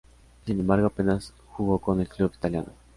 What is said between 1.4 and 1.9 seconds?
jugó